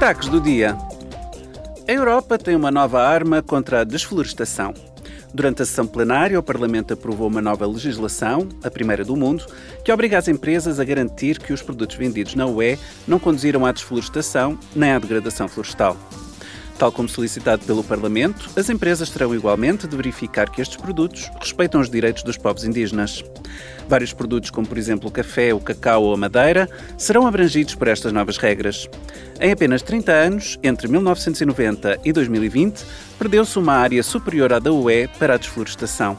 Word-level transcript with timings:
Destaques 0.00 0.30
do 0.30 0.40
dia. 0.40 0.78
A 1.86 1.92
Europa 1.92 2.38
tem 2.38 2.56
uma 2.56 2.70
nova 2.70 3.06
arma 3.06 3.42
contra 3.42 3.82
a 3.82 3.84
desflorestação. 3.84 4.72
Durante 5.34 5.60
a 5.60 5.66
sessão 5.66 5.86
plenária, 5.86 6.40
o 6.40 6.42
Parlamento 6.42 6.94
aprovou 6.94 7.28
uma 7.28 7.42
nova 7.42 7.66
legislação, 7.66 8.48
a 8.64 8.70
primeira 8.70 9.04
do 9.04 9.14
mundo, 9.14 9.44
que 9.84 9.92
obriga 9.92 10.16
as 10.16 10.26
empresas 10.26 10.80
a 10.80 10.84
garantir 10.84 11.38
que 11.38 11.52
os 11.52 11.60
produtos 11.60 11.96
vendidos 11.96 12.34
na 12.34 12.46
UE 12.46 12.78
não 13.06 13.18
conduziram 13.18 13.66
à 13.66 13.72
desflorestação 13.72 14.58
nem 14.74 14.92
à 14.92 14.98
degradação 14.98 15.46
florestal. 15.46 15.94
Tal 16.80 16.90
como 16.90 17.10
solicitado 17.10 17.62
pelo 17.66 17.84
Parlamento, 17.84 18.48
as 18.56 18.70
empresas 18.70 19.10
terão 19.10 19.34
igualmente 19.34 19.86
de 19.86 19.94
verificar 19.94 20.48
que 20.48 20.62
estes 20.62 20.78
produtos 20.78 21.30
respeitam 21.38 21.78
os 21.78 21.90
direitos 21.90 22.22
dos 22.22 22.38
povos 22.38 22.64
indígenas. 22.64 23.22
Vários 23.86 24.14
produtos, 24.14 24.48
como 24.48 24.66
por 24.66 24.78
exemplo 24.78 25.10
o 25.10 25.12
café, 25.12 25.52
o 25.52 25.60
cacau 25.60 26.04
ou 26.04 26.14
a 26.14 26.16
madeira, 26.16 26.66
serão 26.96 27.26
abrangidos 27.26 27.74
por 27.74 27.86
estas 27.86 28.12
novas 28.14 28.38
regras. 28.38 28.88
Em 29.38 29.52
apenas 29.52 29.82
30 29.82 30.10
anos, 30.10 30.58
entre 30.62 30.88
1990 30.88 32.00
e 32.02 32.14
2020, 32.14 32.82
perdeu-se 33.18 33.58
uma 33.58 33.74
área 33.74 34.02
superior 34.02 34.50
à 34.50 34.58
da 34.58 34.72
UE 34.72 35.06
para 35.18 35.34
a 35.34 35.36
desflorestação. 35.36 36.18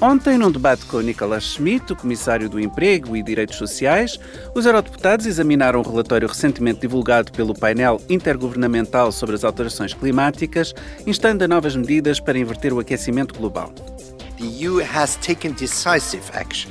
Ontem, 0.00 0.36
num 0.36 0.50
debate 0.50 0.84
com 0.86 1.00
Nicolas 1.00 1.44
Schmidt, 1.44 1.92
o 1.92 1.96
Comissário 1.96 2.48
do 2.48 2.60
Emprego 2.60 3.16
e 3.16 3.22
Direitos 3.22 3.56
Sociais, 3.56 4.18
os 4.54 4.66
eurodeputados 4.66 5.24
examinaram 5.24 5.80
o 5.80 5.88
relatório 5.88 6.28
recentemente 6.28 6.80
divulgado 6.80 7.32
pelo 7.32 7.54
painel 7.54 8.00
intergovernamental 8.08 9.12
sobre 9.12 9.34
as 9.34 9.44
alterações 9.44 9.94
climáticas, 9.94 10.74
instando 11.06 11.44
a 11.44 11.48
novas 11.48 11.76
medidas 11.76 12.18
para 12.18 12.38
inverter 12.38 12.72
o 12.72 12.80
aquecimento 12.80 13.34
global. 13.34 13.72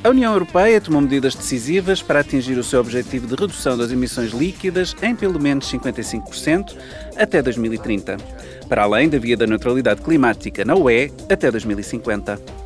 A 0.04 0.10
União 0.10 0.34
Europeia 0.34 0.82
tomou 0.82 1.02
medidas 1.02 1.34
decisivas 1.34 2.02
para 2.02 2.20
atingir 2.20 2.58
o 2.58 2.64
seu 2.64 2.82
objetivo 2.82 3.26
de 3.26 3.36
redução 3.36 3.78
das 3.78 3.90
emissões 3.90 4.32
líquidas 4.32 4.94
em 5.02 5.16
pelo 5.16 5.40
menos 5.40 5.72
55% 5.72 6.76
até 7.16 7.42
2030, 7.42 8.18
para 8.68 8.84
além 8.84 9.08
da 9.08 9.18
via 9.18 9.38
da 9.38 9.48
neutralidade 9.48 10.02
climática 10.02 10.66
na 10.66 10.76
UE 10.76 11.12
até 11.30 11.50
2050. 11.50 12.63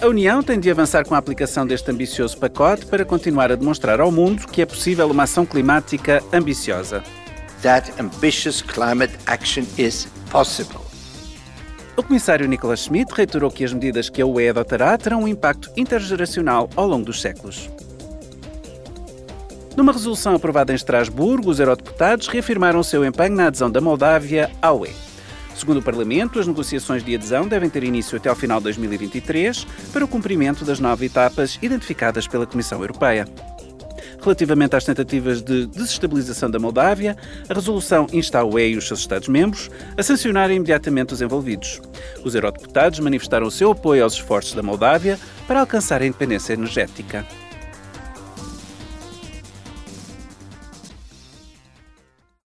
A 0.00 0.06
União 0.06 0.44
tem 0.44 0.60
de 0.60 0.70
avançar 0.70 1.04
com 1.04 1.16
a 1.16 1.18
aplicação 1.18 1.66
deste 1.66 1.90
ambicioso 1.90 2.38
pacote 2.38 2.86
para 2.86 3.04
continuar 3.04 3.50
a 3.50 3.56
demonstrar 3.56 4.00
ao 4.00 4.12
mundo 4.12 4.46
que 4.46 4.62
é 4.62 4.66
possível 4.66 5.10
uma 5.10 5.24
ação 5.24 5.44
climática 5.44 6.22
ambiciosa. 6.32 7.02
That 7.62 7.92
ambitious 8.00 8.62
climate 8.62 9.12
action 9.26 9.64
is 9.76 10.06
possible. 10.30 10.78
O 11.96 12.02
comissário 12.04 12.46
Nicolas 12.46 12.84
Schmidt 12.84 13.12
reiterou 13.12 13.50
que 13.50 13.64
as 13.64 13.72
medidas 13.72 14.08
que 14.08 14.22
a 14.22 14.26
UE 14.26 14.50
adotará 14.50 14.96
terão 14.96 15.24
um 15.24 15.28
impacto 15.28 15.68
intergeracional 15.76 16.70
ao 16.76 16.86
longo 16.86 17.06
dos 17.06 17.20
séculos. 17.20 17.68
Numa 19.76 19.92
resolução 19.92 20.36
aprovada 20.36 20.72
em 20.72 20.76
Estrasburgo, 20.76 21.50
os 21.50 21.58
eurodeputados 21.58 22.28
reafirmaram 22.28 22.78
o 22.78 22.84
seu 22.84 23.04
empenho 23.04 23.34
na 23.34 23.48
adesão 23.48 23.68
da 23.68 23.80
Moldávia 23.80 24.48
à 24.62 24.72
UE. 24.72 25.07
Segundo 25.58 25.78
o 25.78 25.82
Parlamento, 25.82 26.38
as 26.38 26.46
negociações 26.46 27.02
de 27.02 27.16
adesão 27.16 27.48
devem 27.48 27.68
ter 27.68 27.82
início 27.82 28.16
até 28.16 28.28
ao 28.28 28.36
final 28.36 28.60
de 28.60 28.64
2023 28.64 29.66
para 29.92 30.04
o 30.04 30.08
cumprimento 30.08 30.64
das 30.64 30.78
nove 30.78 31.06
etapas 31.06 31.58
identificadas 31.60 32.28
pela 32.28 32.46
Comissão 32.46 32.80
Europeia. 32.80 33.26
Relativamente 34.22 34.76
às 34.76 34.84
tentativas 34.84 35.42
de 35.42 35.66
desestabilização 35.66 36.48
da 36.48 36.60
Moldávia, 36.60 37.16
a 37.48 37.54
resolução 37.54 38.06
insta 38.12 38.38
a 38.38 38.44
UE 38.44 38.68
e 38.68 38.76
os 38.76 38.86
seus 38.86 39.00
Estados-membros 39.00 39.68
a 39.96 40.02
sancionarem 40.02 40.58
imediatamente 40.58 41.12
os 41.12 41.20
envolvidos. 41.20 41.80
Os 42.24 42.36
eurodeputados 42.36 43.00
manifestaram 43.00 43.48
o 43.48 43.50
seu 43.50 43.72
apoio 43.72 44.04
aos 44.04 44.12
esforços 44.12 44.54
da 44.54 44.62
Moldávia 44.62 45.18
para 45.48 45.58
alcançar 45.58 46.00
a 46.02 46.06
independência 46.06 46.52
energética. 46.52 47.26